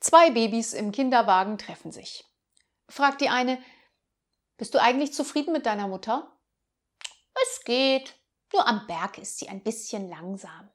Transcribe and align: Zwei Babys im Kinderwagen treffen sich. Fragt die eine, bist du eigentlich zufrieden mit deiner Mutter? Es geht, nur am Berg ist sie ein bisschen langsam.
Zwei 0.00 0.30
Babys 0.30 0.72
im 0.72 0.92
Kinderwagen 0.92 1.58
treffen 1.58 1.92
sich. 1.92 2.24
Fragt 2.88 3.20
die 3.20 3.28
eine, 3.28 3.62
bist 4.56 4.74
du 4.74 4.80
eigentlich 4.80 5.12
zufrieden 5.12 5.52
mit 5.52 5.66
deiner 5.66 5.88
Mutter? 5.88 6.36
Es 7.42 7.64
geht, 7.64 8.18
nur 8.52 8.66
am 8.66 8.86
Berg 8.86 9.18
ist 9.18 9.38
sie 9.38 9.48
ein 9.48 9.62
bisschen 9.62 10.08
langsam. 10.08 10.70